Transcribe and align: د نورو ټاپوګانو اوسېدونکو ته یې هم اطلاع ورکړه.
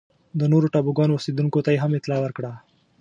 د 0.39 0.41
نورو 0.51 0.71
ټاپوګانو 0.73 1.15
اوسېدونکو 1.15 1.59
ته 1.65 1.69
یې 1.73 1.81
هم 1.83 1.91
اطلاع 1.95 2.19
ورکړه. 2.21 2.51